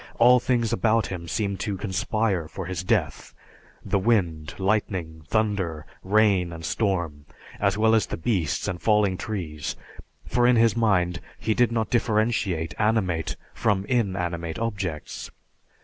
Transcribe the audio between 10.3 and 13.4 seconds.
in his mind he did not differentiate animate